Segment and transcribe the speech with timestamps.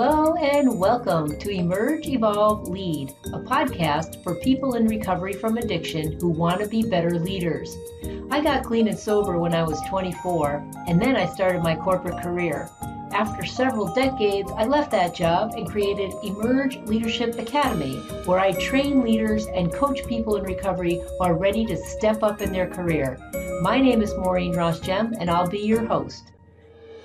[0.00, 6.12] Hello and welcome to Emerge, Evolve, Lead, a podcast for people in recovery from addiction
[6.20, 7.76] who want to be better leaders.
[8.30, 12.22] I got clean and sober when I was 24, and then I started my corporate
[12.22, 12.70] career.
[13.10, 19.02] After several decades, I left that job and created Emerge Leadership Academy, where I train
[19.02, 23.18] leaders and coach people in recovery who are ready to step up in their career.
[23.62, 26.30] My name is Maureen Rosgem, and I'll be your host.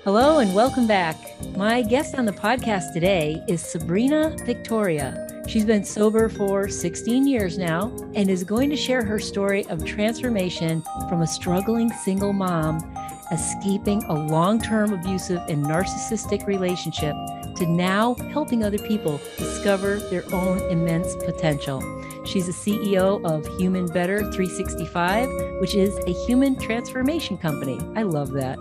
[0.04, 1.16] Hello and welcome back.
[1.56, 5.42] My guest on the podcast today is Sabrina Victoria.
[5.48, 9.82] She's been sober for 16 years now and is going to share her story of
[9.86, 12.94] transformation from a struggling single mom,
[13.32, 17.16] escaping a long term abusive and narcissistic relationship,
[17.56, 21.80] to now helping other people discover their own immense potential.
[22.24, 25.28] She's the CEO of Human Better 365,
[25.60, 27.78] which is a human transformation company.
[27.94, 28.58] I love that.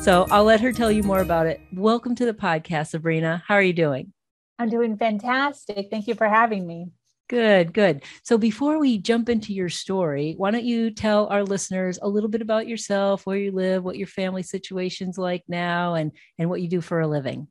[0.00, 1.60] So I'll let her tell you more about it.
[1.72, 3.42] Welcome to the podcast, Sabrina.
[3.46, 4.12] How are you doing?
[4.58, 5.88] I'm doing fantastic.
[5.90, 6.90] Thank you for having me.
[7.28, 8.04] Good, good.
[8.22, 12.30] So before we jump into your story, why don't you tell our listeners a little
[12.30, 16.62] bit about yourself, where you live, what your family situation's like now, and and what
[16.62, 17.46] you do for a living?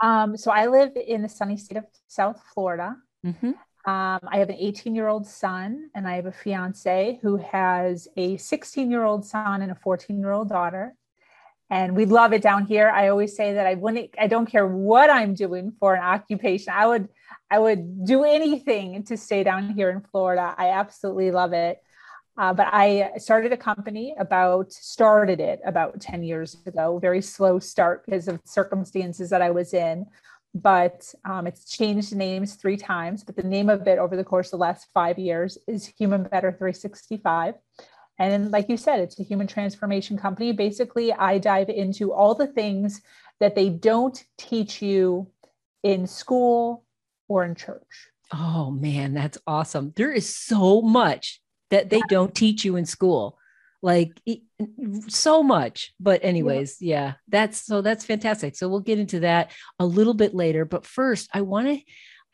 [0.00, 2.96] Um, so I live in the sunny state of South Florida.
[3.24, 3.52] Mm-hmm.
[3.86, 8.08] Um, I have an 18 year old son, and I have a fiance who has
[8.16, 10.94] a 16 year old son and a 14 year old daughter.
[11.70, 12.88] And we love it down here.
[12.88, 16.72] I always say that I wouldn't, I don't care what I'm doing for an occupation.
[16.74, 17.08] I would,
[17.50, 20.54] I would do anything to stay down here in Florida.
[20.56, 21.82] I absolutely love it.
[22.36, 27.58] Uh, but I started a company about, started it about 10 years ago, very slow
[27.58, 30.06] start because of circumstances that I was in
[30.54, 33.24] but um, it's changed names three times.
[33.24, 36.22] But the name of it over the course of the last five years is Human
[36.22, 37.54] Better 365.
[38.20, 40.52] And like you said, it's a human transformation company.
[40.52, 43.02] Basically, I dive into all the things
[43.40, 45.28] that they don't teach you
[45.82, 46.84] in school
[47.26, 48.10] or in church.
[48.32, 49.92] Oh man, that's awesome.
[49.96, 51.40] There is so much
[51.70, 53.38] that they don't teach you in school.
[53.82, 54.18] Like
[55.08, 55.92] so much.
[56.00, 56.96] But anyways yeah.
[56.96, 58.56] yeah that's so that's fantastic.
[58.56, 60.64] So we'll get into that a little bit later.
[60.64, 61.80] But first i want to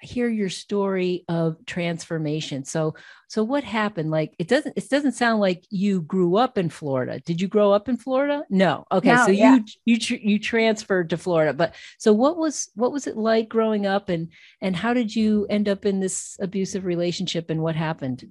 [0.01, 2.65] hear your story of transformation.
[2.65, 2.95] So
[3.29, 4.11] so what happened?
[4.11, 7.21] Like it doesn't it doesn't sound like you grew up in florida.
[7.21, 8.45] Did you grow up in florida?
[8.51, 8.87] No.
[8.91, 9.57] Okay no, so yeah.
[9.57, 11.53] you you tr- you transferred to florida.
[11.53, 14.09] But so what was what was it like growing up?
[14.09, 18.31] And and how did you end up in this abusive relationship and what happened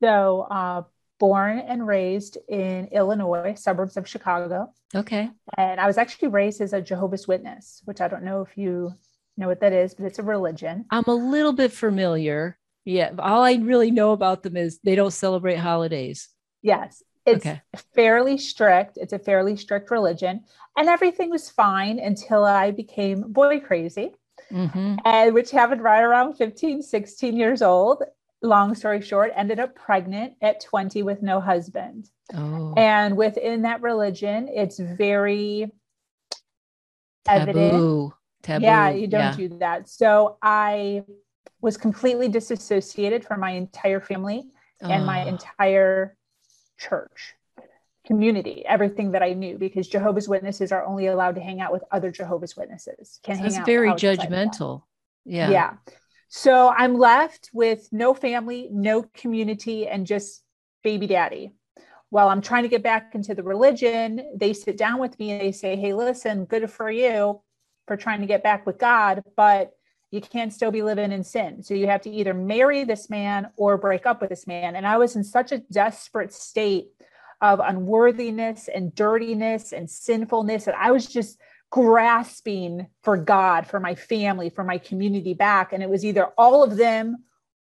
[0.00, 0.82] so uh
[1.18, 4.72] born and raised in Illinois, suburbs of Chicago.
[4.94, 5.30] Okay.
[5.56, 8.92] And I was actually raised as a Jehovah's Witness, which I don't know if you
[9.36, 10.84] know what that is, but it's a religion.
[10.90, 12.58] I'm a little bit familiar.
[12.84, 13.12] Yeah.
[13.18, 16.28] All I really know about them is they don't celebrate holidays.
[16.62, 17.02] Yes.
[17.24, 17.60] It's okay.
[17.94, 18.98] fairly strict.
[19.00, 20.44] It's a fairly strict religion.
[20.76, 24.14] And everything was fine until I became boy crazy.
[24.52, 24.96] Mm-hmm.
[25.04, 28.04] and which happened right around 15 16 years old
[28.42, 32.10] long story short, ended up pregnant at 20 with no husband.
[32.34, 32.74] Oh.
[32.76, 35.72] And within that religion, it's very
[37.24, 37.42] taboo.
[37.42, 38.12] evident.
[38.42, 38.64] Taboo.
[38.64, 39.36] Yeah, you don't yeah.
[39.36, 39.88] do that.
[39.88, 41.04] So I
[41.60, 44.44] was completely disassociated from my entire family
[44.82, 44.88] oh.
[44.88, 45.28] and my ah.
[45.28, 46.16] entire
[46.78, 47.34] church
[48.06, 51.82] community, everything that I knew, because Jehovah's Witnesses are only allowed to hang out with
[51.90, 53.18] other Jehovah's Witnesses.
[53.24, 54.82] Can That's very judgmental.
[55.24, 55.50] Yeah.
[55.50, 55.72] Yeah.
[56.28, 60.42] So I'm left with no family, no community, and just
[60.82, 61.52] baby daddy.
[62.10, 65.40] While I'm trying to get back into the religion, they sit down with me and
[65.40, 67.40] they say, Hey, listen, good for you
[67.86, 69.72] for trying to get back with God, but
[70.10, 71.62] you can't still be living in sin.
[71.62, 74.76] So you have to either marry this man or break up with this man.
[74.76, 76.88] And I was in such a desperate state
[77.40, 80.66] of unworthiness and dirtiness and sinfulness.
[80.66, 81.38] And I was just
[81.70, 85.72] grasping for God, for my family, for my community back.
[85.72, 87.24] And it was either all of them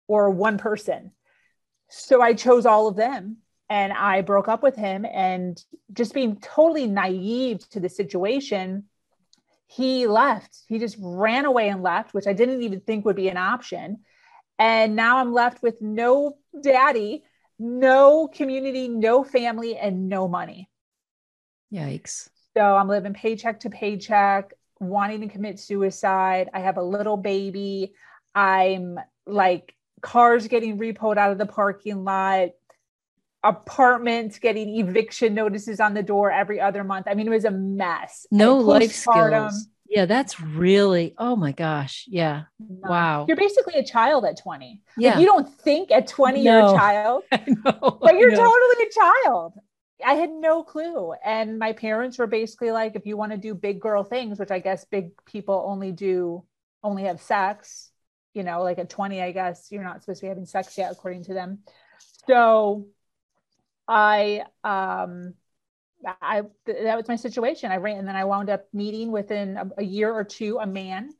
[0.07, 1.11] or one person.
[1.89, 3.37] So I chose all of them
[3.69, 5.05] and I broke up with him.
[5.05, 5.61] And
[5.93, 8.85] just being totally naive to the situation,
[9.67, 10.57] he left.
[10.67, 13.99] He just ran away and left, which I didn't even think would be an option.
[14.59, 17.23] And now I'm left with no daddy,
[17.57, 20.69] no community, no family, and no money.
[21.73, 22.29] Yikes.
[22.55, 26.49] So I'm living paycheck to paycheck, wanting to commit suicide.
[26.53, 27.93] I have a little baby.
[28.35, 32.49] I'm like cars getting repoed out of the parking lot,
[33.43, 37.07] apartments getting eviction notices on the door every other month.
[37.09, 38.25] I mean, it was a mess.
[38.31, 39.67] No life skills.
[39.87, 42.05] Yeah, that's really, oh my gosh.
[42.07, 42.43] Yeah.
[42.59, 43.25] Wow.
[43.27, 44.81] You're basically a child at 20.
[44.97, 45.11] Yeah.
[45.11, 46.59] Like you don't think at 20 no.
[46.59, 49.53] you're a child, but you're totally a child
[50.05, 51.13] I had no clue.
[51.23, 54.51] And my parents were basically like, if you want to do big girl things, which
[54.51, 56.43] I guess big people only do,
[56.83, 57.91] only have sex,
[58.33, 60.91] you know, like at 20, I guess you're not supposed to be having sex yet,
[60.91, 61.59] according to them.
[62.27, 62.87] So
[63.87, 65.33] I, um,
[66.21, 67.71] I, that was my situation.
[67.71, 70.65] I ran, and then I wound up meeting within a, a year or two a
[70.65, 71.11] man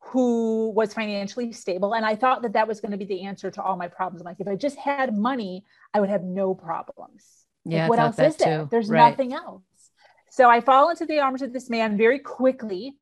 [0.00, 1.94] who was financially stable.
[1.94, 4.20] And I thought that that was going to be the answer to all my problems.
[4.20, 7.37] I'm like, if I just had money, I would have no problems.
[7.68, 7.82] Yeah.
[7.82, 8.62] Like, what else is there?
[8.62, 8.68] Too.
[8.70, 9.10] There's right.
[9.10, 9.62] nothing else.
[10.30, 12.96] So I fall into the arms of this man very quickly.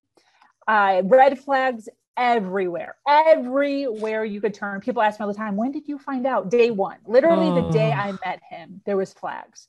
[0.67, 4.81] Uh, red flags everywhere, everywhere you could turn.
[4.81, 6.51] People ask me all the time, when did you find out?
[6.51, 7.67] Day one, literally oh.
[7.67, 9.69] the day I met him, there was flags.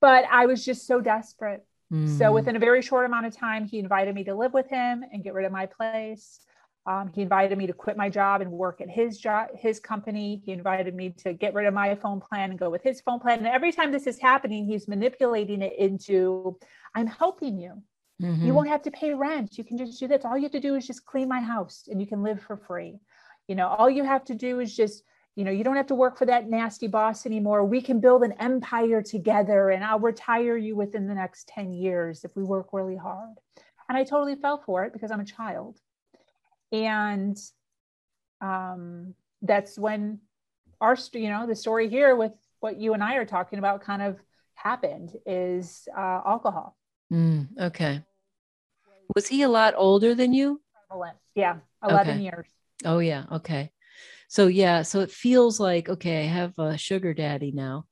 [0.00, 1.66] But I was just so desperate.
[1.92, 2.18] Mm.
[2.18, 5.04] So within a very short amount of time, he invited me to live with him
[5.12, 6.40] and get rid of my place.
[6.84, 10.42] Um, he invited me to quit my job and work at his job, his company.
[10.44, 13.20] He invited me to get rid of my phone plan and go with his phone
[13.20, 13.38] plan.
[13.38, 16.58] And every time this is happening, he's manipulating it into,
[16.94, 17.82] I'm helping you.
[18.20, 18.46] Mm-hmm.
[18.46, 19.56] You won't have to pay rent.
[19.58, 20.24] You can just do this.
[20.24, 22.56] All you have to do is just clean my house and you can live for
[22.56, 22.98] free.
[23.46, 25.04] You know, all you have to do is just,
[25.36, 27.64] you know, you don't have to work for that nasty boss anymore.
[27.64, 32.24] We can build an empire together and I'll retire you within the next 10 years
[32.24, 33.34] if we work really hard.
[33.88, 35.78] And I totally fell for it because I'm a child.
[36.72, 37.38] And
[38.40, 40.20] um, that's when
[40.80, 44.02] our, you know, the story here with what you and I are talking about kind
[44.02, 44.18] of
[44.54, 46.76] happened is uh, alcohol.
[47.12, 48.02] Mm, okay.
[49.14, 50.60] Was he a lot older than you?
[51.34, 52.22] Yeah, 11 okay.
[52.22, 52.46] years.
[52.84, 53.24] Oh, yeah.
[53.30, 53.70] Okay.
[54.28, 54.82] So, yeah.
[54.82, 57.84] So it feels like, okay, I have a sugar daddy now,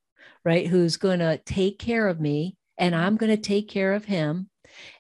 [0.44, 0.66] right?
[0.66, 4.48] Who's going to take care of me and I'm going to take care of him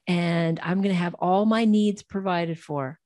[0.06, 2.99] and I'm going to have all my needs provided for.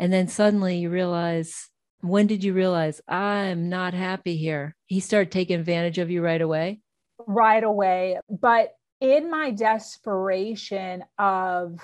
[0.00, 1.68] And then suddenly you realize,
[2.00, 4.74] when did you realize I'm not happy here?
[4.86, 6.80] He started taking advantage of you right away?
[7.26, 8.18] Right away.
[8.30, 11.78] But in my desperation of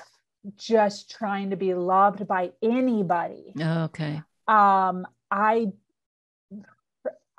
[0.56, 3.52] just trying to be loved by anybody.
[3.60, 4.22] Oh, okay.
[4.48, 5.66] Um, I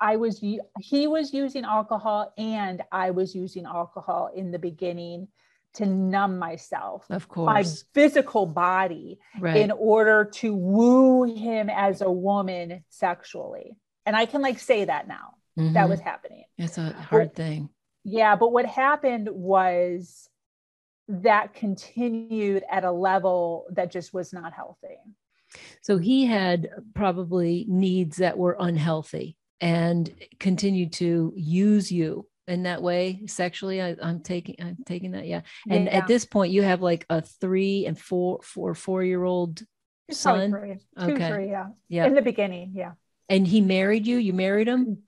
[0.00, 5.26] I was he was using alcohol and I was using alcohol in the beginning
[5.74, 7.46] to numb myself of course.
[7.46, 9.56] my physical body right.
[9.56, 13.76] in order to woo him as a woman sexually.
[14.06, 15.74] And i can like say that now mm-hmm.
[15.74, 16.44] that was happening.
[16.56, 17.68] It's a hard but, thing.
[18.04, 20.28] Yeah but what happened was
[21.08, 24.98] that continued at a level that just was not healthy.
[25.80, 32.82] So he had probably needs that were unhealthy and continued to use you in that
[32.82, 35.42] way sexually I, am taking i'm taking that yeah.
[35.68, 35.98] And yeah.
[35.98, 39.62] at this point you have like a three and four four four year old
[40.10, 40.50] son?
[40.50, 40.78] three.
[40.98, 41.28] Two, okay.
[41.28, 41.66] three, yeah.
[41.88, 42.06] Yeah.
[42.06, 42.92] In the beginning yeah.
[43.28, 44.16] And he married you?
[44.16, 45.02] You married him?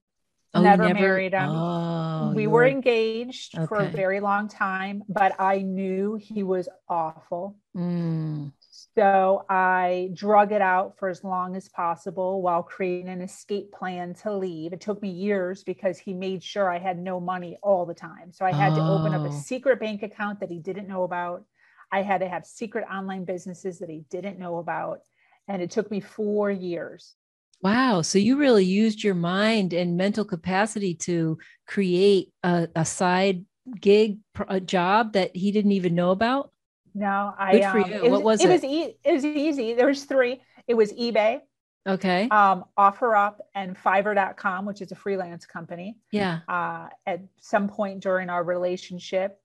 [0.53, 1.49] Oh, never, never, married him.
[1.49, 3.67] Oh, we were, engaged okay.
[3.67, 7.57] for a very long time but i knew he was awful.
[7.77, 8.53] Mm.
[8.97, 14.15] So I drug it out for as long as possible while creating an escape plan
[14.23, 14.73] to leave.
[14.73, 18.33] It took me years because he made sure I had no money all the time.
[18.33, 18.77] So I had oh.
[18.77, 19.41] to open up a oh.
[19.41, 21.45] secret bank account that he didn't know about.
[21.93, 25.01] I had to have secret online businesses that he didn't know about.
[25.47, 27.15] And it took me four years.
[27.63, 28.03] Wow.
[28.03, 33.45] So you really used your mind and mental capacity to create a, a side
[33.81, 36.53] gig, a job that he didn't even know about?
[36.95, 37.53] No, I.
[37.53, 38.11] Good for um, you.
[38.11, 38.51] what was, it?
[38.51, 39.75] It was, e- it was easy.
[39.75, 40.41] There was three.
[40.67, 41.41] It was eBay.
[41.89, 42.29] Okay.
[42.29, 45.97] Um, OfferUp and Fiverr.com, which is a freelance company.
[46.13, 46.41] Yeah.
[46.47, 49.41] Uh, at some point during our relationship,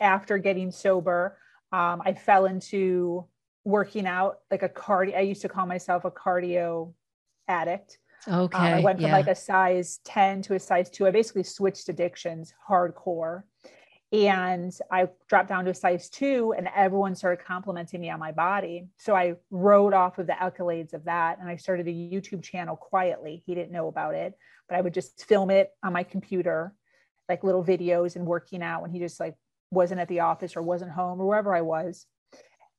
[0.00, 1.38] after getting sober,
[1.72, 3.26] um, I fell into
[3.64, 5.16] working out like a cardio.
[5.16, 6.92] I used to call myself a cardio
[7.48, 7.98] addict.
[8.28, 8.56] Okay.
[8.56, 9.16] Um, I went from yeah.
[9.16, 11.06] like a size 10 to a size two.
[11.06, 13.42] I basically switched addictions hardcore
[14.14, 18.30] and I dropped down to a size two, and everyone started complimenting me on my
[18.30, 18.86] body.
[18.96, 22.76] So I rode off of the accolades of that, and I started a YouTube channel
[22.76, 23.42] quietly.
[23.44, 24.34] He didn't know about it,
[24.68, 26.72] but I would just film it on my computer,
[27.28, 29.34] like little videos and working out when he just like
[29.72, 32.06] wasn't at the office or wasn't home or wherever I was.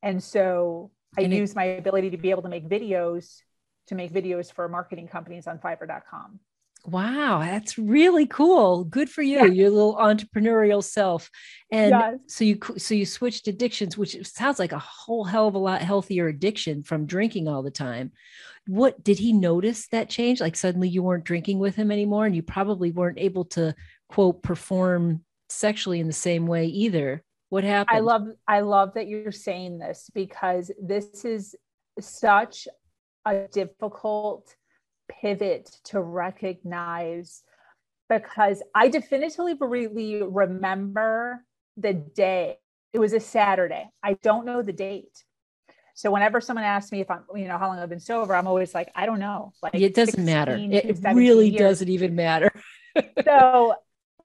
[0.01, 3.41] And so I and used it- my ability to be able to make videos
[3.87, 6.39] to make videos for marketing companies on Fiverr.com.
[6.87, 8.83] Wow, that's really cool.
[8.83, 9.45] Good for you, yeah.
[9.45, 11.31] your little entrepreneurial self.
[11.71, 12.19] And yes.
[12.27, 15.81] so you so you switched addictions, which sounds like a whole hell of a lot
[15.81, 18.11] healthier addiction from drinking all the time.
[18.67, 20.41] What did he notice that change?
[20.41, 23.73] Like suddenly you weren't drinking with him anymore, and you probably weren't able to
[24.09, 27.23] quote perform sexually in the same way either.
[27.49, 27.97] What happened?
[27.97, 31.55] I love I love that you're saying this because this is
[31.99, 32.67] such
[33.25, 34.55] a difficult
[35.07, 37.43] pivot to recognize
[38.09, 41.43] because I definitively really remember
[41.77, 42.57] the day.
[42.93, 43.89] It was a Saturday.
[44.03, 45.23] I don't know the date.
[45.95, 48.47] So whenever someone asks me if I'm, you know, how long I've been sober, I'm
[48.47, 49.53] always like, I don't know.
[49.63, 50.57] Like it doesn't matter.
[50.59, 51.59] It really years.
[51.59, 52.51] doesn't even matter.
[53.23, 53.75] so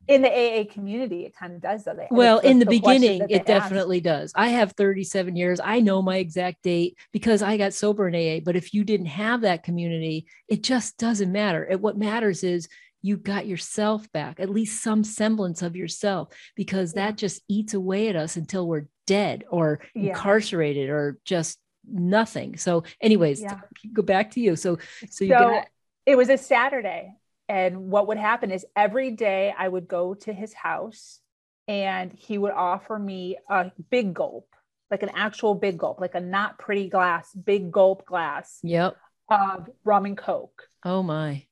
[0.08, 2.08] in the AA community, it kind of does that.
[2.10, 4.04] Well, in the, the beginning, it definitely ask.
[4.04, 4.32] does.
[4.34, 5.60] I have 37 years.
[5.62, 8.40] I know my exact date because I got sober in AA.
[8.44, 11.66] But if you didn't have that community, it just doesn't matter.
[11.66, 12.68] It, what matters is
[13.02, 18.08] you got yourself back, at least some semblance of yourself, because that just eats away
[18.08, 20.10] at us until we're dead or yeah.
[20.10, 21.58] incarcerated or just
[21.90, 22.56] nothing.
[22.56, 23.60] So, anyways, yeah.
[23.92, 24.56] go back to you.
[24.56, 24.78] So,
[25.08, 25.62] so you so
[26.06, 27.14] it was a Saturday,
[27.50, 31.20] and what would happen is every day I would go to his house,
[31.68, 34.48] and he would offer me a big gulp,
[34.90, 38.58] like an actual big gulp, like a not pretty glass, big gulp glass.
[38.62, 38.96] Yep.
[39.28, 40.68] Of rum and coke.
[40.84, 41.44] Oh my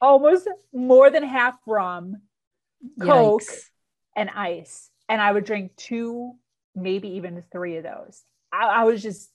[0.00, 2.22] almost more than half rum,
[3.00, 3.62] Coke, Yikes.
[4.16, 4.90] and ice.
[5.08, 6.36] And I would drink two,
[6.74, 8.22] maybe even three of those.
[8.52, 9.30] I, I was just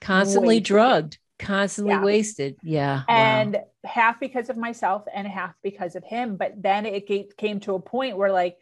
[0.00, 2.02] constantly drugged, constantly yeah.
[2.02, 2.56] wasted.
[2.62, 3.02] Yeah.
[3.08, 3.64] And wow.
[3.84, 6.36] half because of myself and half because of him.
[6.36, 8.58] But then it came to a point where, like,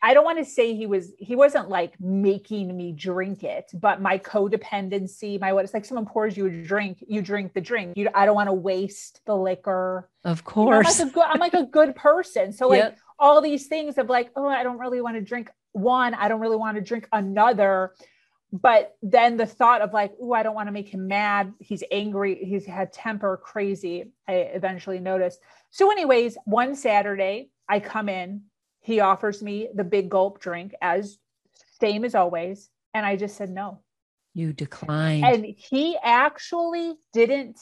[0.00, 4.00] I don't want to say he was he wasn't like making me drink it, but
[4.00, 7.96] my codependency, my what it's like someone pours you a drink, you drink the drink.
[7.96, 10.08] You I don't want to waste the liquor.
[10.24, 11.00] Of course.
[11.00, 12.52] You know, I'm, like good, I'm, like a good, person.
[12.52, 12.98] So like yep.
[13.18, 16.40] all these things of like, oh, I don't really want to drink one, I don't
[16.40, 17.92] really want to drink another.
[18.50, 21.52] But then the thought of like, oh, I don't want to make him mad.
[21.58, 22.42] He's angry.
[22.42, 24.12] He's had temper crazy.
[24.26, 25.40] I eventually noticed.
[25.70, 28.42] So, anyways, one Saturday, I come in
[28.88, 31.18] he offers me the big gulp drink as
[31.78, 32.70] same as always.
[32.94, 33.80] And I just said no.
[34.32, 35.24] You declined.
[35.24, 37.58] And he actually didn't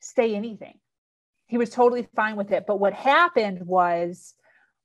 [0.00, 0.78] say anything.
[1.46, 2.64] He was totally fine with it.
[2.66, 4.34] But what happened was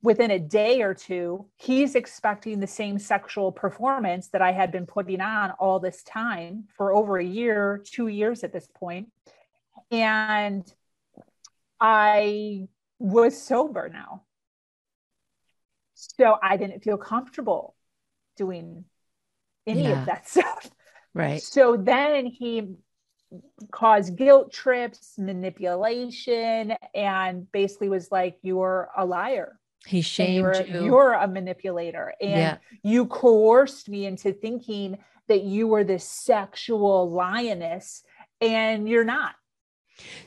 [0.01, 4.85] within a day or two, he's expecting the same sexual performance that I had been
[4.85, 9.11] putting on all this time for over a year, two years at this point.
[9.91, 10.71] And
[11.79, 12.67] I
[12.99, 14.23] was sober now.
[15.95, 17.75] So I didn't feel comfortable
[18.37, 18.85] doing
[19.65, 19.99] any yeah.
[19.99, 20.69] of that stuff.
[21.13, 21.41] Right.
[21.41, 22.75] So then he
[23.71, 29.59] caused guilt trips, manipulation, and basically was like, You're a liar.
[29.85, 30.85] He shamed you're, you.
[30.85, 32.13] You're a manipulator.
[32.21, 32.57] And yeah.
[32.83, 38.03] you coerced me into thinking that you were this sexual lioness,
[38.41, 39.35] and you're not.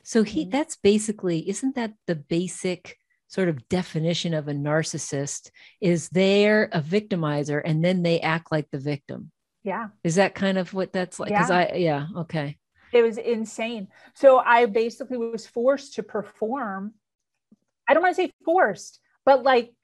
[0.03, 0.51] So he mm-hmm.
[0.51, 2.97] that's basically, isn't that the basic
[3.29, 5.51] sort of definition of a narcissist
[5.81, 9.31] is they're a victimizer and then they act like the victim.
[9.63, 9.89] Yeah.
[10.03, 11.29] Is that kind of what that's like?
[11.29, 11.57] Because yeah.
[11.57, 12.57] I, yeah, okay.
[12.93, 13.89] It was insane.
[14.15, 16.95] So I basically was forced to perform.
[17.87, 18.99] I don't want to say forced,
[19.29, 19.75] but like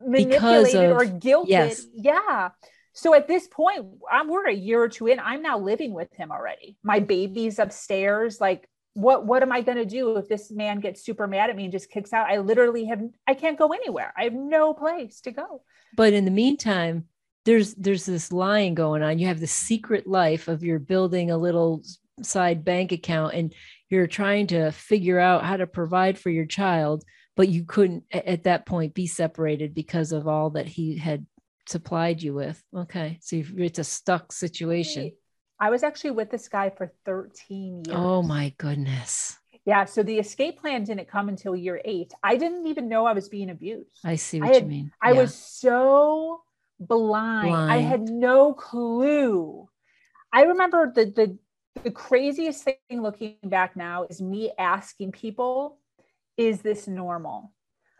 [0.00, 1.48] manipulated of, or guilted.
[1.48, 1.84] Yes.
[1.96, 2.50] Yeah.
[2.92, 5.18] So at this point, I'm we're a year or two in.
[5.18, 6.78] I'm now living with him already.
[6.84, 11.04] My baby's upstairs, like what what am i going to do if this man gets
[11.04, 14.14] super mad at me and just kicks out i literally have i can't go anywhere
[14.16, 15.62] i have no place to go
[15.96, 17.02] but in the meantime
[17.44, 21.36] there's there's this lying going on you have the secret life of you're building a
[21.36, 21.82] little
[22.22, 23.52] side bank account and
[23.90, 27.02] you're trying to figure out how to provide for your child
[27.36, 31.26] but you couldn't at that point be separated because of all that he had
[31.66, 35.10] supplied you with okay so it's a stuck situation
[35.60, 37.98] I was actually with this guy for 13 years.
[37.98, 39.38] Oh my goodness.
[39.64, 39.84] Yeah.
[39.84, 42.12] So the escape plan didn't come until year eight.
[42.22, 44.00] I didn't even know I was being abused.
[44.04, 44.92] I see what had, you mean.
[45.00, 46.42] I was so
[46.78, 47.48] blind.
[47.48, 47.72] blind.
[47.72, 49.68] I had no clue.
[50.32, 51.38] I remember the, the
[51.82, 55.78] the craziest thing looking back now is me asking people,
[56.36, 57.52] is this normal?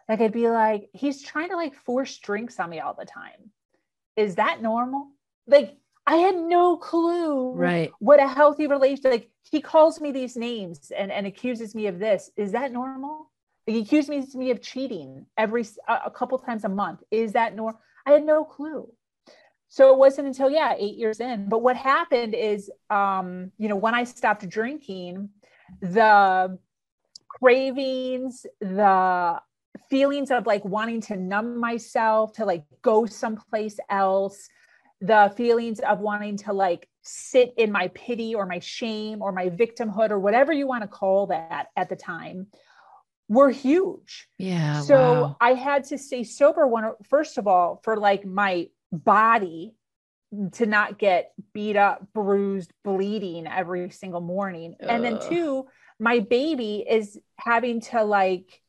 [0.08, 3.50] Like I'd be like, he's trying to like force drinks on me all the time.
[4.16, 5.08] Is that normal?
[5.46, 5.76] Like
[6.06, 10.92] I had no clue right what a healthy relationship like he calls me these names
[10.96, 12.30] and, and accuses me of this.
[12.36, 13.30] Is that normal?
[13.66, 17.02] Like he accuses me of cheating every a couple times a month.
[17.10, 17.80] Is that normal?
[18.06, 18.90] I had no clue.
[19.68, 21.48] So it wasn't until yeah, eight years in.
[21.48, 25.30] But what happened is um, you know, when I stopped drinking,
[25.80, 26.58] the
[27.40, 29.40] cravings, the
[29.90, 34.48] feelings of like wanting to numb myself, to like go someplace else,
[35.00, 39.50] the feelings of wanting to like sit in my pity or my shame or my
[39.50, 42.46] victimhood or whatever you want to call that at the time
[43.28, 44.28] were huge.
[44.38, 44.80] Yeah.
[44.82, 45.36] So wow.
[45.40, 49.74] I had to stay sober one first of all for like my body
[50.52, 54.74] to not get beat up, bruised, bleeding every single morning.
[54.82, 54.88] Ugh.
[54.88, 55.66] And then two,
[55.98, 58.60] my baby is having to like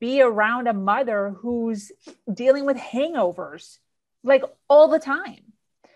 [0.00, 1.90] be around a mother who's
[2.32, 3.78] dealing with hangovers
[4.22, 5.48] like all the time.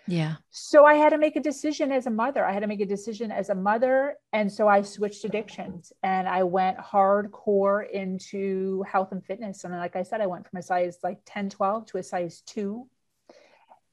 [0.06, 0.36] Yeah.
[0.50, 2.44] So I had to make a decision as a mother.
[2.44, 4.16] I had to make a decision as a mother.
[4.32, 9.64] And so I switched addictions and I went hardcore into health and fitness.
[9.64, 12.42] And like I said, I went from a size like 10, 12 to a size
[12.44, 12.88] two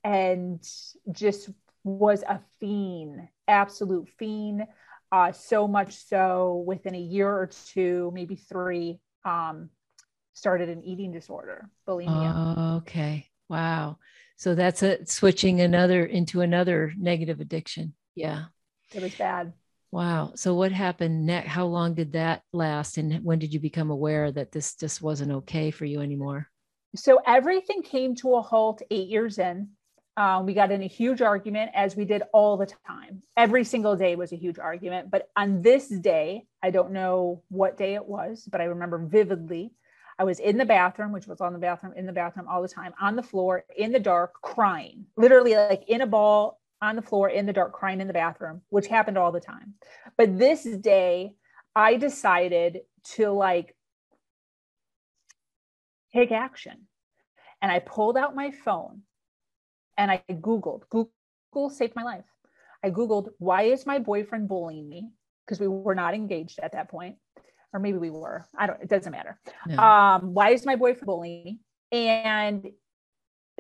[0.03, 0.67] and
[1.12, 1.50] just
[1.84, 4.65] was a fiend, absolute fiend.
[5.11, 9.69] Uh, so much so within a year or two, maybe three, um,
[10.33, 12.33] started an eating disorder, bulimia.
[12.35, 13.27] Oh, okay.
[13.49, 13.97] Wow.
[14.37, 17.93] So that's a switching another into another negative addiction.
[18.15, 18.45] Yeah.
[18.93, 19.53] It was bad.
[19.91, 20.33] Wow.
[20.35, 21.49] So what happened next?
[21.49, 22.97] How long did that last?
[22.97, 26.47] And when did you become aware that this just wasn't okay for you anymore?
[26.95, 29.69] So everything came to a halt eight years in.
[30.19, 33.23] Um, we got in a huge argument as we did all the time.
[33.38, 35.09] Every single day was a huge argument.
[35.09, 39.71] But on this day, I don't know what day it was, but I remember vividly.
[40.19, 42.67] I was in the bathroom, which was on the bathroom, in the bathroom all the
[42.67, 47.01] time, on the floor, in the dark, crying, literally like in a ball on the
[47.01, 49.75] floor, in the dark, crying in the bathroom, which happened all the time.
[50.17, 51.31] But this day,
[51.77, 52.81] I decided
[53.15, 53.73] to like
[56.11, 56.88] take action.
[57.61, 59.03] And I pulled out my phone
[60.00, 62.25] and I Googled, Google saved my life.
[62.84, 65.12] I Googled, why is my boyfriend bullying me?
[65.46, 67.18] Because we were not engaged at that point
[67.74, 68.46] or maybe we were.
[68.58, 68.82] I don't.
[68.82, 69.39] It doesn't matter.
[69.77, 71.60] Um, why is my boyfriend bullying me?
[71.91, 72.72] And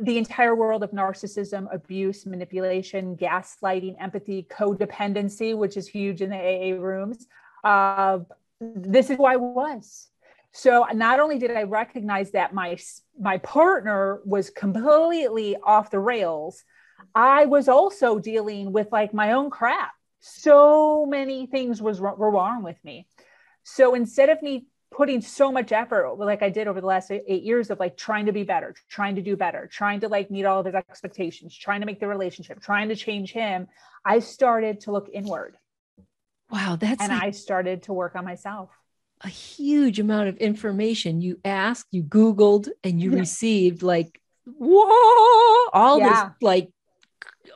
[0.01, 6.37] the entire world of narcissism, abuse, manipulation, gaslighting, empathy, codependency, which is huge in the
[6.37, 7.27] AA rooms.
[7.63, 8.19] Uh,
[8.61, 10.09] this is who I was.
[10.59, 12.77] So not only did I recognize that my
[13.17, 16.63] my partner was completely off the rails,
[17.15, 19.91] I was also dealing with like my own crap.
[20.19, 23.07] So many things was were wrong with me.
[23.63, 27.43] So instead of me putting so much effort like I did over the last eight
[27.43, 30.43] years of like trying to be better, trying to do better, trying to like meet
[30.43, 33.67] all of his expectations, trying to make the relationship, trying to change him,
[34.03, 35.55] I started to look inward.
[36.51, 38.71] Wow, that's and like I started to work on myself.
[39.21, 43.19] A huge amount of information you asked, you Googled, and you yeah.
[43.19, 46.09] received like, whoa, all yeah.
[46.09, 46.69] this like,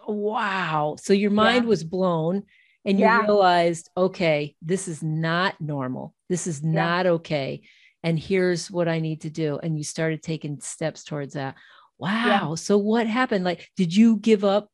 [0.07, 0.97] wow.
[0.99, 1.69] So your mind yeah.
[1.69, 2.43] was blown
[2.85, 6.13] and you realized, okay, this is not normal.
[6.29, 7.61] This is not okay.
[8.03, 9.57] And here's what I need to do.
[9.63, 11.55] And you started taking steps towards that.
[11.97, 12.55] Wow.
[12.55, 13.45] So what happened?
[13.45, 14.67] Like, did you give up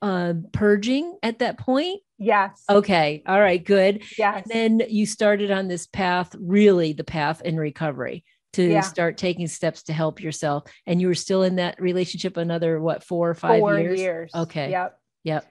[0.00, 2.00] uh, purging at that point?
[2.18, 2.62] Yes.
[2.68, 3.22] Okay.
[3.26, 3.62] All right.
[3.62, 4.02] Good.
[4.18, 4.46] Yes.
[4.50, 8.24] And then you started on this path, really the path in recovery
[8.54, 8.80] to yeah.
[8.80, 10.64] start taking steps to help yourself.
[10.86, 14.00] And you were still in that relationship another, what, four or five four years?
[14.00, 14.30] years.
[14.34, 14.70] Okay.
[14.70, 14.98] Yep.
[15.24, 15.46] Yep.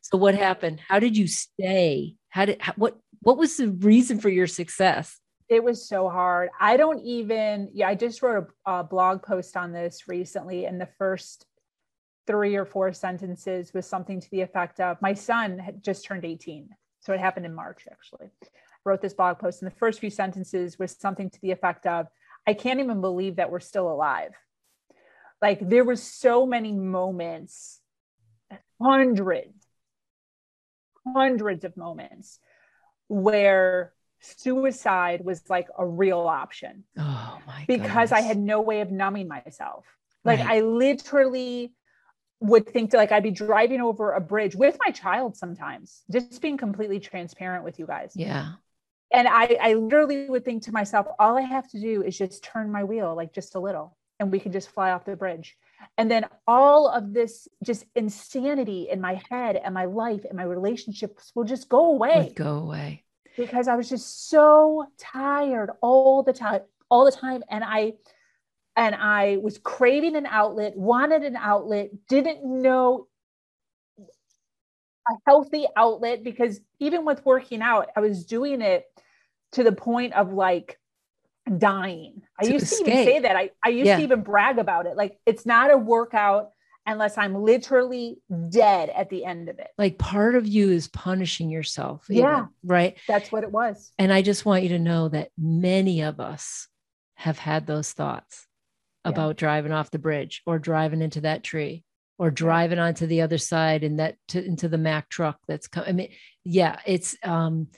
[0.00, 0.80] So what happened?
[0.88, 2.14] How did you stay?
[2.28, 5.18] How did how, what what was the reason for your success?
[5.48, 6.48] It was so hard.
[6.60, 10.80] I don't even yeah, I just wrote a, a blog post on this recently and
[10.80, 11.44] the first
[12.26, 16.24] three or four sentences was something to the effect of my son had just turned
[16.24, 16.68] 18.
[17.00, 18.30] So it happened in March actually.
[18.42, 18.48] I
[18.84, 22.06] wrote this blog post and the first few sentences was something to the effect of
[22.46, 24.32] I can't even believe that we're still alive.
[25.42, 27.80] Like there was so many moments
[28.80, 29.66] hundreds
[31.14, 32.40] hundreds of moments
[33.08, 36.84] where suicide was like a real option.
[36.98, 38.12] Oh my Because goodness.
[38.12, 39.84] I had no way of numbing myself.
[40.24, 40.48] Like right.
[40.48, 41.72] I literally
[42.40, 46.40] would think to like I'd be driving over a bridge with my child sometimes, just
[46.42, 48.12] being completely transparent with you guys.
[48.14, 48.52] Yeah.
[49.12, 52.42] And I, I literally would think to myself, all I have to do is just
[52.42, 55.56] turn my wheel like just a little and we can just fly off the bridge
[55.98, 60.42] and then all of this just insanity in my head and my life and my
[60.42, 63.04] relationships will just go away Would go away
[63.36, 67.94] because i was just so tired all the time all the time and i
[68.76, 73.06] and i was craving an outlet wanted an outlet didn't know
[75.08, 78.84] a healthy outlet because even with working out i was doing it
[79.52, 80.78] to the point of like
[81.58, 82.22] dying.
[82.40, 82.86] I used escape.
[82.86, 83.36] to even say that.
[83.36, 83.96] I, I used yeah.
[83.96, 84.96] to even brag about it.
[84.96, 86.50] Like it's not a workout
[86.86, 89.68] unless I'm literally dead at the end of it.
[89.76, 92.06] Like part of you is punishing yourself.
[92.10, 92.46] Even, yeah.
[92.64, 92.96] Right.
[93.08, 93.92] That's what it was.
[93.98, 96.68] And I just want you to know that many of us
[97.14, 98.45] have had those thoughts
[99.06, 99.12] yeah.
[99.12, 101.84] about driving off the bridge or driving into that tree
[102.18, 105.88] or driving onto the other side and that to, into the Mack truck that's coming.
[105.88, 106.10] I mean,
[106.44, 107.68] yeah, it's um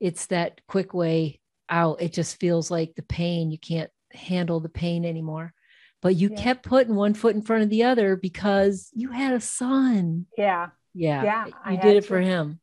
[0.00, 2.02] it's that quick way out.
[2.02, 5.52] It just feels like the pain, you can't handle the pain anymore.
[6.00, 6.42] But you yeah.
[6.42, 10.26] kept putting one foot in front of the other because you had a son.
[10.36, 10.70] Yeah.
[10.94, 11.22] Yeah.
[11.22, 11.46] Yeah.
[11.70, 12.06] You did it to.
[12.08, 12.58] for him.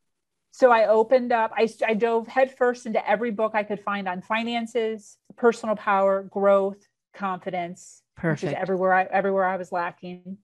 [0.52, 4.22] So I opened up, I, I dove headfirst into every book I could find on
[4.22, 8.02] finances, personal power, growth, confidence.
[8.20, 8.54] Perfect.
[8.54, 10.38] everywhere I everywhere I was lacking.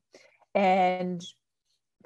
[0.53, 1.23] And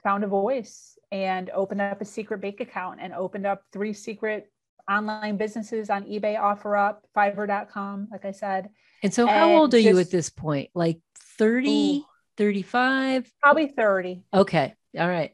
[0.04, 4.52] found a voice and opened up a secret bank account and opened up three secret
[4.90, 8.70] online businesses on eBay, OfferUp, Fiverr.com, like I said.
[9.04, 10.70] And so, how and old are just, you at this point?
[10.74, 11.00] Like
[11.38, 12.06] 30, ooh,
[12.38, 13.32] 35?
[13.42, 14.24] Probably 30.
[14.34, 14.74] Okay.
[14.98, 15.32] All right.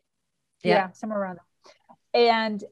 [0.63, 0.75] Yeah.
[0.75, 1.37] yeah, somewhere around
[2.13, 2.29] there.
[2.29, 2.63] And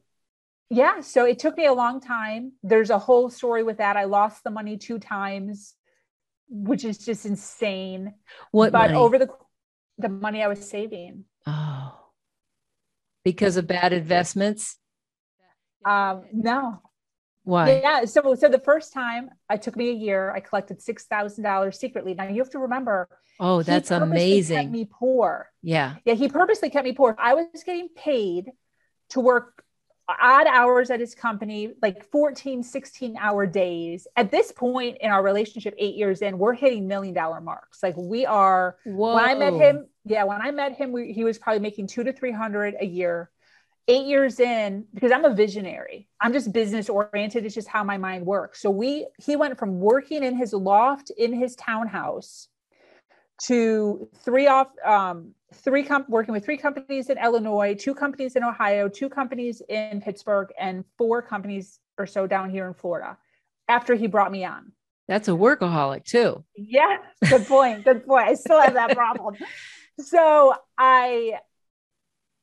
[0.70, 2.54] yeah, so it took me a long time.
[2.64, 3.98] There's a whole story with that.
[3.98, 5.76] I lost the money two times,
[6.54, 8.14] which is just insane.
[8.52, 8.94] What but money?
[8.94, 9.30] over the
[9.98, 11.26] the money I was saving.
[11.48, 12.00] Oh.
[13.24, 14.78] Because of bad investments?
[15.86, 16.82] Um, no.
[17.44, 17.82] Why?
[17.82, 18.06] Yeah.
[18.06, 21.80] So, so the first time it took me a year, I collected six thousand dollars
[21.80, 22.14] secretly.
[22.14, 23.10] Now you have to remember.
[23.40, 24.58] Oh, that's amazing.
[24.58, 25.50] Kept me poor.
[25.62, 25.96] Yeah.
[26.06, 26.14] Yeah.
[26.14, 27.16] He purposely kept me poor.
[27.18, 28.52] I was getting paid
[29.10, 29.64] to work
[30.10, 34.08] odd hours at his company, like 14, 16 hour days.
[34.16, 37.82] At this point in our relationship, eight years in, we're hitting million dollar marks.
[37.82, 38.78] Like we are.
[38.86, 39.16] Whoa.
[39.16, 42.04] When I met him, yeah, when I met him, we, he was probably making two
[42.04, 43.30] to 300 a year.
[43.90, 47.46] Eight years in, because I'm a visionary, I'm just business oriented.
[47.46, 48.62] It's just how my mind works.
[48.62, 52.48] So we, he went from working in his loft in his townhouse
[53.42, 58.44] to three off, um, three comp working with three companies in Illinois, two companies in
[58.44, 63.18] Ohio, two companies in Pittsburgh, and four companies or so down here in Florida.
[63.68, 64.72] After he brought me on,
[65.08, 66.44] that's a workaholic too.
[66.56, 66.98] Yeah,
[67.30, 67.84] good point.
[67.84, 68.28] good point.
[68.28, 69.36] I still have that problem.
[70.00, 71.40] so I,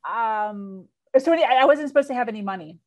[0.09, 0.87] um,
[1.19, 2.79] so I wasn't supposed to have any money.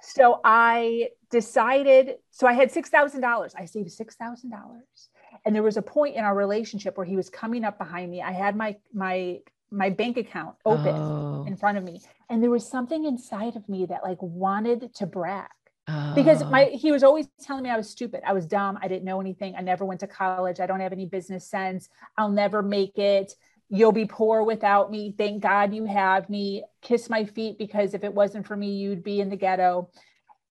[0.00, 2.16] So I decided.
[2.30, 3.54] So I had six thousand dollars.
[3.56, 5.10] I saved six thousand dollars
[5.44, 8.22] and there was a point in our relationship where he was coming up behind me.
[8.22, 11.44] I had my my my bank account open oh.
[11.46, 12.00] in front of me.
[12.30, 15.48] And there was something inside of me that like wanted to brag.
[15.90, 16.12] Oh.
[16.14, 18.20] because my he was always telling me i was stupid.
[18.26, 18.78] I was dumb.
[18.82, 19.54] I didn't know anything.
[19.56, 20.60] I never went to college.
[20.60, 21.88] I don't have any business sense.
[22.18, 23.32] I'll never make it.
[23.70, 25.14] You'll be poor without me.
[25.16, 26.64] Thank god you have me.
[26.82, 29.90] Kiss my feet because if it wasn't for me you'd be in the ghetto.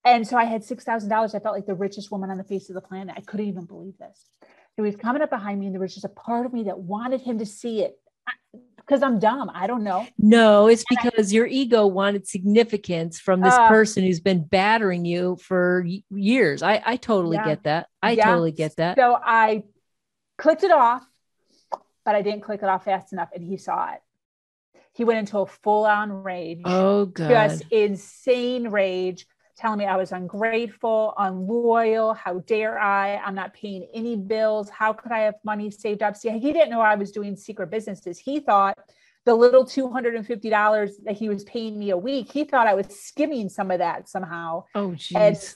[0.03, 2.75] And so i had $6000 i felt like the richest woman on the face of
[2.75, 3.13] the planet.
[3.15, 4.29] I couldn't even believe this
[4.77, 6.77] he was coming up behind me and there was just a part of me that
[6.77, 7.99] wanted him to see it
[8.77, 9.51] because I'm dumb.
[9.53, 10.07] I don't know.
[10.19, 15.03] No, it's because I, your ego wanted significance from this uh, person who's been battering
[15.03, 16.61] you for years.
[16.61, 17.87] I, I totally yeah, get that.
[18.03, 18.25] I yeah.
[18.25, 18.97] totally get that.
[18.97, 19.63] So I
[20.37, 21.03] clicked it off,
[22.05, 24.01] but I didn't click it off fast enough and he saw it.
[24.93, 26.61] He went into a full on rage.
[26.65, 27.29] Oh, good.
[27.29, 29.25] Just insane rage
[29.57, 32.13] telling me I was ungrateful, unloyal.
[32.13, 33.17] How dare I?
[33.17, 34.69] I'm not paying any bills.
[34.69, 36.15] How could I have money saved up?
[36.15, 38.19] See, he didn't know I was doing secret businesses.
[38.19, 38.77] He thought
[39.25, 43.49] the little $250 that he was paying me a week, he thought I was skimming
[43.49, 44.63] some of that somehow.
[44.73, 45.55] Oh, geez.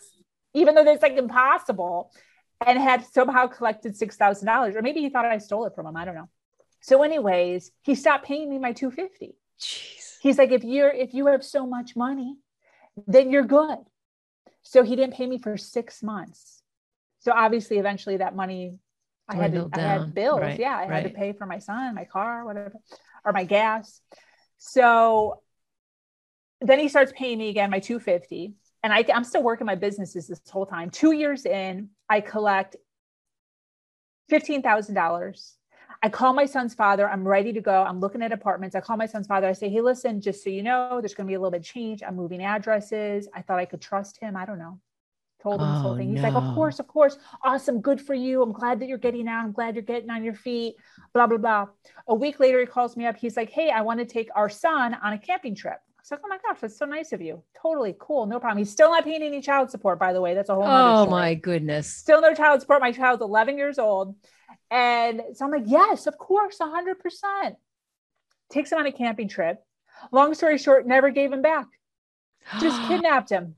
[0.53, 2.11] even though that's like impossible,
[2.65, 4.75] and had somehow collected $6,000.
[4.75, 5.95] Or maybe he thought I stole it from him.
[5.95, 6.29] I don't know.
[6.81, 10.17] So, anyways, he stopped paying me my 250 Jeez.
[10.21, 12.37] He's like, if you're if you have so much money,
[13.07, 13.77] then you're good.
[14.63, 16.61] So he didn't pay me for six months.
[17.19, 18.75] So obviously, eventually, that money
[19.27, 20.41] I had to, I had bills.
[20.41, 21.03] Right, yeah, I right.
[21.03, 22.73] had to pay for my son, my car, whatever,
[23.25, 24.01] or my gas.
[24.57, 25.41] So
[26.61, 30.27] then he starts paying me again my 250 and I, i'm still working my businesses
[30.27, 32.75] this whole time two years in i collect
[34.31, 35.53] $15000
[36.03, 37.07] I call my son's father.
[37.07, 37.83] I'm ready to go.
[37.83, 38.75] I'm looking at apartments.
[38.75, 39.47] I call my son's father.
[39.47, 41.61] I say, Hey, listen, just so you know, there's going to be a little bit
[41.61, 42.01] of change.
[42.05, 43.27] I'm moving addresses.
[43.35, 44.35] I thought I could trust him.
[44.35, 44.79] I don't know.
[45.43, 46.09] Told him oh, this whole oh, thing.
[46.09, 46.29] He's no.
[46.29, 47.17] like, Of course, of course.
[47.43, 47.81] Awesome.
[47.81, 48.41] Good for you.
[48.41, 49.43] I'm glad that you're getting out.
[49.43, 50.75] I'm glad you're getting on your feet.
[51.13, 51.67] Blah, blah, blah.
[52.07, 53.15] A week later, he calls me up.
[53.17, 55.77] He's like, Hey, I want to take our son on a camping trip.
[55.77, 57.43] I was like, oh my gosh, that's so nice of you.
[57.61, 58.25] Totally cool.
[58.25, 58.57] No problem.
[58.57, 60.33] He's still not paying any child support, by the way.
[60.33, 61.93] That's a whole Oh my goodness.
[61.93, 62.81] Still no child support.
[62.81, 64.15] My child's 11 years old.
[64.71, 67.55] And so I'm like, yes, of course, 100%.
[68.49, 69.61] Takes him on a camping trip.
[70.11, 71.67] Long story short, never gave him back.
[72.59, 73.55] Just kidnapped him.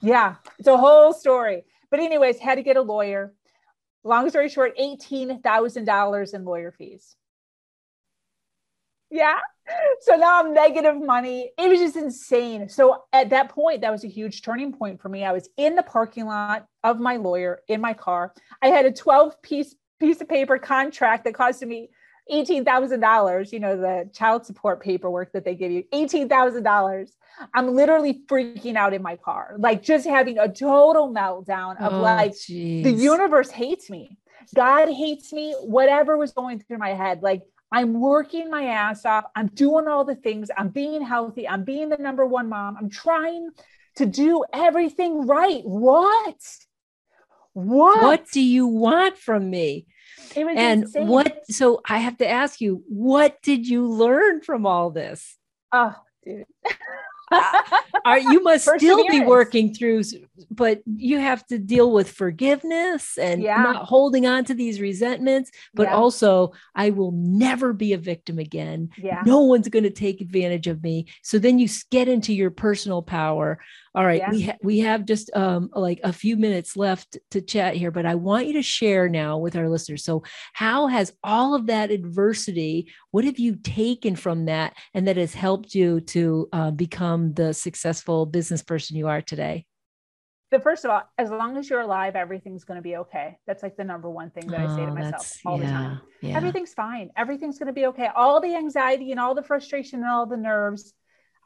[0.00, 1.64] Yeah, it's a whole story.
[1.90, 3.34] But, anyways, had to get a lawyer.
[4.02, 7.14] Long story short, $18,000 in lawyer fees.
[9.10, 9.38] Yeah.
[10.00, 11.52] So now I'm negative money.
[11.56, 12.68] It was just insane.
[12.68, 15.24] So at that point, that was a huge turning point for me.
[15.24, 18.34] I was in the parking lot of my lawyer in my car.
[18.60, 21.90] I had a 12 piece piece of paper contract that costed me
[22.30, 27.10] $18,000, you know, the child support paperwork that they give you, $18,000.
[27.52, 32.00] I'm literally freaking out in my car, like just having a total meltdown of oh,
[32.00, 32.84] like, geez.
[32.84, 34.16] the universe hates me.
[34.54, 37.22] God hates me, whatever was going through my head.
[37.22, 39.24] Like, I'm working my ass off.
[39.34, 40.48] I'm doing all the things.
[40.56, 41.48] I'm being healthy.
[41.48, 42.76] I'm being the number one mom.
[42.76, 43.50] I'm trying
[43.96, 45.62] to do everything right.
[45.64, 46.36] What?
[47.54, 48.02] What?
[48.02, 49.86] What do you want from me?
[50.36, 51.06] and insane.
[51.06, 55.36] what so I have to ask you, what did you learn from all this?
[55.72, 56.46] Oh, dude.
[57.30, 57.62] Uh,
[58.04, 60.02] are you must still be working through
[60.50, 63.62] but you have to deal with forgiveness and yeah.
[63.62, 65.94] not holding on to these resentments but yeah.
[65.94, 69.22] also i will never be a victim again yeah.
[69.24, 73.02] no one's going to take advantage of me so then you get into your personal
[73.02, 73.58] power
[73.96, 74.30] all right, yeah.
[74.30, 78.04] we ha- we have just um, like a few minutes left to chat here, but
[78.04, 80.02] I want you to share now with our listeners.
[80.02, 82.92] So, how has all of that adversity?
[83.12, 87.54] What have you taken from that, and that has helped you to uh, become the
[87.54, 89.64] successful business person you are today?
[90.50, 93.38] So first of all, as long as you're alive, everything's going to be okay.
[93.46, 95.66] That's like the number one thing that oh, I say to oh, myself all yeah,
[95.66, 96.00] the time.
[96.20, 96.36] Yeah.
[96.36, 97.10] Everything's fine.
[97.16, 98.08] Everything's going to be okay.
[98.14, 100.92] All the anxiety and all the frustration and all the nerves.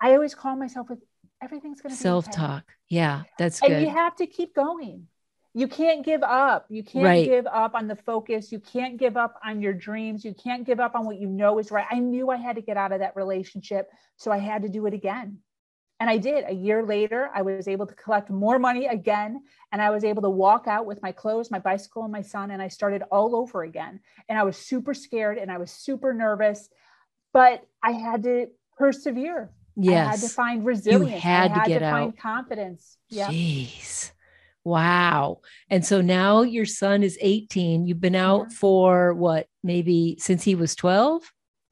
[0.02, 0.98] I always call myself with
[1.42, 2.64] everything's going to be self-talk.
[2.64, 2.74] Okay.
[2.88, 3.70] Yeah, that's good.
[3.70, 5.06] And you have to keep going.
[5.54, 6.66] You can't give up.
[6.68, 7.24] You can't right.
[7.24, 8.52] give up on the focus.
[8.52, 10.24] You can't give up on your dreams.
[10.24, 11.86] You can't give up on what you know is right.
[11.90, 14.86] I knew I had to get out of that relationship, so I had to do
[14.86, 15.38] it again.
[16.00, 16.44] And I did.
[16.46, 19.42] A year later, I was able to collect more money again.
[19.72, 22.52] And I was able to walk out with my clothes, my bicycle, and my son.
[22.52, 24.00] And I started all over again.
[24.28, 26.68] And I was super scared and I was super nervous,
[27.32, 29.50] but I had to persevere.
[29.76, 30.06] Yes.
[30.06, 31.10] I had to find resilience.
[31.12, 31.92] You had, had to get to out.
[31.92, 32.96] find confidence.
[33.08, 33.28] Yeah.
[33.28, 34.12] Jeez.
[34.64, 35.40] Wow.
[35.70, 37.86] And so now your son is 18.
[37.86, 38.56] You've been out yeah.
[38.56, 41.22] for what, maybe since he was 12?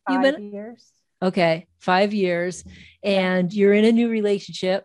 [0.09, 0.93] Five You've been years.
[1.23, 1.67] Okay.
[1.79, 2.65] Five years.
[3.03, 4.85] And you're in a new relationship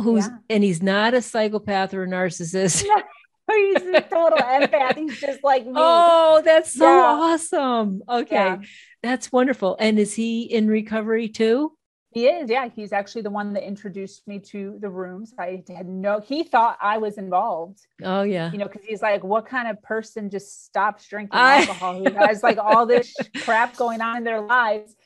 [0.00, 0.38] who's yeah.
[0.50, 2.84] and he's not a psychopath or a narcissist.
[3.54, 4.96] he's a total empath.
[4.96, 5.72] He's just like me.
[5.74, 7.04] Oh, that's so yeah.
[7.04, 8.02] awesome.
[8.08, 8.34] Okay.
[8.34, 8.58] Yeah.
[9.02, 9.76] That's wonderful.
[9.78, 11.72] And is he in recovery too?
[12.10, 12.68] He is, yeah.
[12.74, 15.34] He's actually the one that introduced me to the rooms.
[15.38, 17.80] I had no, he thought I was involved.
[18.02, 18.50] Oh, yeah.
[18.50, 21.60] You know, because he's like, what kind of person just stops drinking I...
[21.60, 22.02] alcohol?
[22.02, 24.96] Who has like all this crap going on in their lives.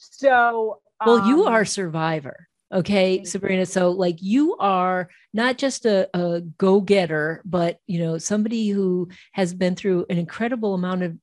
[0.00, 2.48] So, well, um, you are a survivor.
[2.72, 3.66] Okay, Sabrina.
[3.66, 9.08] So, like, you are not just a, a go getter, but, you know, somebody who
[9.32, 11.16] has been through an incredible amount of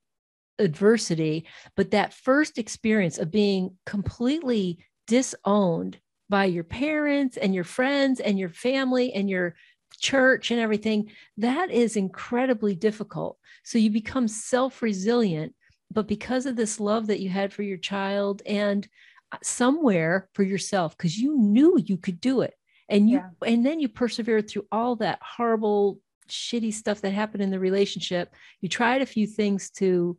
[0.59, 1.47] adversity.
[1.75, 8.37] But that first experience of being completely disowned by your parents and your friends and
[8.37, 9.55] your family and your
[9.99, 13.37] church and everything, that is incredibly difficult.
[13.63, 15.55] So you become self resilient,
[15.91, 18.87] but because of this love that you had for your child and
[19.31, 22.53] uh, somewhere for yourself, because you knew you could do it.
[22.89, 23.49] And you, yeah.
[23.49, 28.33] and then you persevered through all that horrible, shitty stuff that happened in the relationship.
[28.61, 30.17] You tried a few things to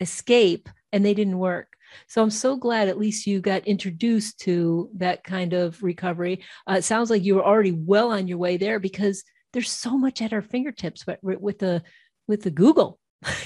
[0.00, 1.72] escape and they didn't work.
[2.06, 6.40] So I'm so glad at least you got introduced to that kind of recovery.
[6.68, 9.96] Uh, it sounds like you were already well on your way there because there's so
[9.96, 11.82] much at our fingertips with, with the
[12.26, 12.98] with the Google.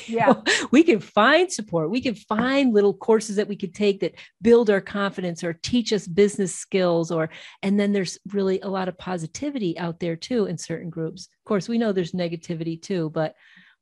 [0.06, 0.34] Yeah,
[0.70, 1.90] we can find support.
[1.90, 5.92] We can find little courses that we could take that build our confidence or teach
[5.92, 7.10] us business skills.
[7.10, 7.30] Or
[7.62, 11.28] and then there's really a lot of positivity out there too in certain groups.
[11.40, 13.34] Of course, we know there's negativity too, but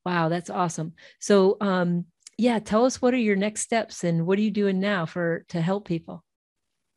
[0.04, 0.94] wow, that's awesome.
[1.18, 2.06] So um,
[2.40, 5.44] yeah tell us what are your next steps and what are you doing now for
[5.48, 6.24] to help people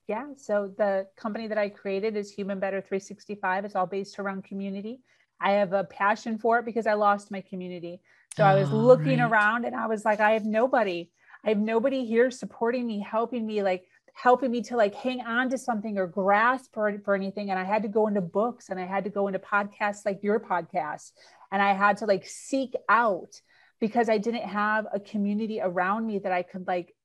[0.07, 4.45] yeah so the company that i created is human better 365 it's all based around
[4.45, 5.01] community
[5.41, 7.99] i have a passion for it because i lost my community
[8.35, 9.31] so oh, i was looking right.
[9.31, 11.09] around and i was like i have nobody
[11.45, 15.49] i have nobody here supporting me helping me like helping me to like hang on
[15.49, 18.79] to something or grasp for, for anything and i had to go into books and
[18.79, 21.11] i had to go into podcasts like your podcast
[21.51, 23.41] and i had to like seek out
[23.83, 26.95] because I didn't have a community around me that I could like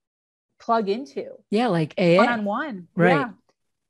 [0.61, 1.31] plug into.
[1.51, 1.93] Yeah, like.
[1.99, 2.87] One on one.
[2.95, 3.17] Right.
[3.17, 3.31] Yeah.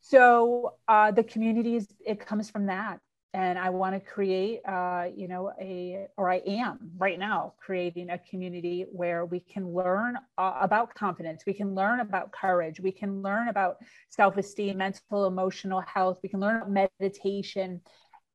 [0.01, 3.01] So uh, the community is it comes from that.
[3.35, 8.09] And I want to create, uh, you know, a, or I am right now creating
[8.09, 11.45] a community where we can learn uh, about confidence.
[11.47, 12.81] We can learn about courage.
[12.81, 13.77] We can learn about
[14.09, 16.21] self esteem, mental, emotional health.
[16.23, 17.83] We can learn about meditation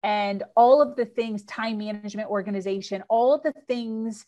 [0.04, 4.26] and all of the things, time management, organization, all of the things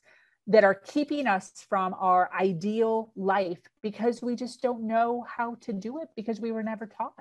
[0.48, 5.74] that are keeping us from our ideal life because we just don't know how to
[5.74, 7.14] do it because we were never taught.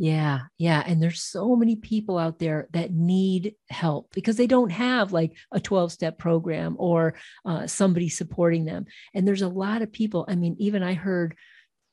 [0.00, 0.82] Yeah, yeah.
[0.86, 5.32] And there's so many people out there that need help because they don't have like
[5.50, 8.86] a 12 step program or uh, somebody supporting them.
[9.12, 10.24] And there's a lot of people.
[10.28, 11.34] I mean, even I heard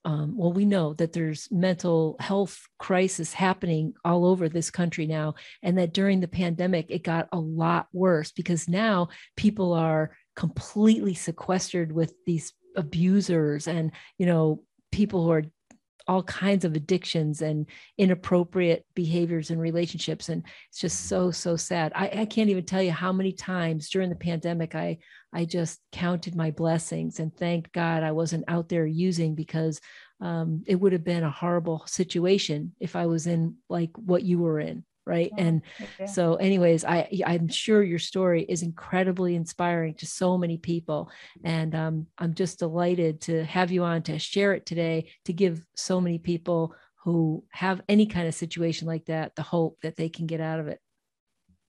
[0.05, 5.33] um, well, we know that there's mental health crisis happening all over this country now,
[5.63, 11.15] and that during the pandemic, it got a lot worse because now people are completely
[11.15, 15.43] sequestered with these abusers and, you know, people who are
[16.07, 17.65] all kinds of addictions and
[17.97, 21.91] inappropriate behaviors and relationships and it's just so so sad.
[21.95, 24.97] I, I can't even tell you how many times during the pandemic i
[25.33, 29.79] i just counted my blessings and thanked god i wasn't out there using because
[30.21, 34.39] um, it would have been a horrible situation if i was in like what you
[34.39, 35.61] were in right oh, and
[35.99, 36.05] yeah.
[36.05, 41.09] so anyways i i'm sure your story is incredibly inspiring to so many people
[41.43, 45.65] and um, i'm just delighted to have you on to share it today to give
[45.75, 50.09] so many people who have any kind of situation like that the hope that they
[50.09, 50.79] can get out of it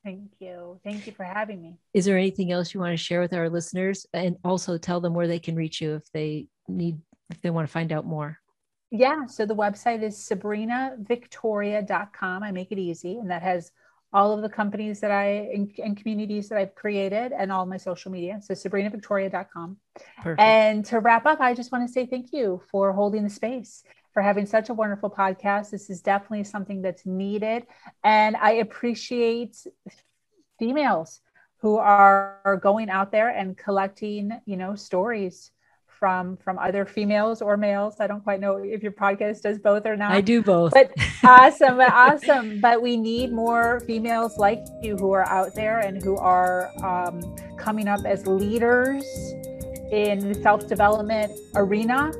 [0.05, 0.79] Thank you.
[0.85, 1.81] Thank you for having me.
[1.93, 5.15] Is there anything else you want to share with our listeners and also tell them
[5.15, 8.39] where they can reach you if they need if they want to find out more?
[8.91, 9.27] Yeah.
[9.27, 12.43] So the website is sabrinavictoria.com.
[12.43, 13.19] I make it easy.
[13.19, 13.71] And that has
[14.13, 17.77] all of the companies that I and, and communities that I've created and all my
[17.77, 18.41] social media.
[18.41, 19.77] So sabrinavictoria.com.
[20.23, 20.41] Perfect.
[20.41, 23.83] And to wrap up, I just want to say thank you for holding the space,
[24.15, 25.71] for having such a wonderful podcast.
[25.71, 27.67] This is definitely something that's needed.
[28.05, 29.57] And I appreciate
[30.59, 31.21] females
[31.59, 35.51] who are going out there and collecting, you know, stories
[35.99, 37.97] from from other females or males.
[38.01, 40.13] I don't quite know if your podcast does both or not.
[40.13, 40.73] I do both.
[40.73, 40.93] But
[41.25, 42.61] awesome, awesome.
[42.61, 47.21] But we need more females like you who are out there and who are um,
[47.57, 49.05] coming up as leaders
[49.91, 52.13] in the self development arena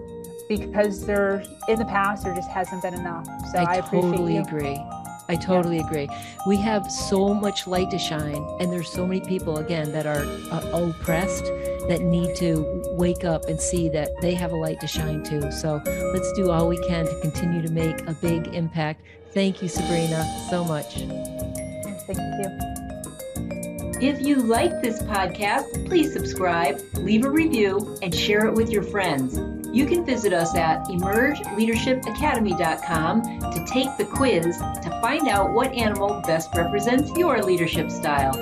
[0.49, 3.27] because there in the past there just hasn't been enough.
[3.53, 4.81] So I, I totally agree.
[5.29, 5.87] I totally yeah.
[5.87, 6.09] agree.
[6.47, 10.25] We have so much light to shine, and there's so many people again that are
[10.53, 11.47] uh, oppressed
[11.89, 15.51] that need to wake up and see that they have a light to shine too.
[15.53, 19.03] So let's do all we can to continue to make a big impact.
[19.33, 20.95] Thank you, Sabrina, so much.
[22.07, 22.77] Thank you.
[23.99, 28.83] If you like this podcast, please subscribe, leave a review, and share it with your
[28.83, 29.39] friends.
[29.75, 36.21] You can visit us at emergeleadershipacademy.com to take the quiz to find out what animal
[36.27, 38.35] best represents your leadership style.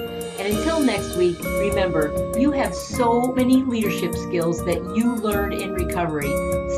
[0.44, 5.72] And until next week, remember, you have so many leadership skills that you learned in
[5.72, 6.28] recovery.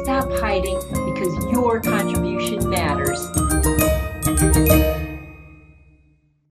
[0.04, 0.78] Stop hiding
[1.12, 3.26] because your contribution matters.